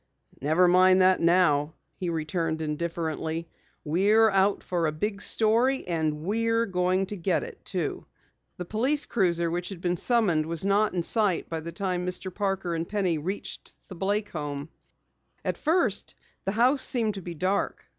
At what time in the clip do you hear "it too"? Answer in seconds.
7.43-8.07